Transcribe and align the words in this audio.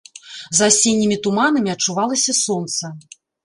За 0.59 0.65
асеннімі 0.71 1.19
туманамі 1.27 1.75
адчувалася 1.77 2.39
сонца. 2.43 2.95